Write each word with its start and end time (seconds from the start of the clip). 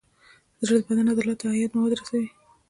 زړه 0.65 0.77
د 0.79 0.83
بدن 0.87 1.07
عضلاتو 1.11 1.39
ته 1.49 1.53
حیاتي 1.53 1.73
مواد 1.75 1.93
رسوي. 1.99 2.27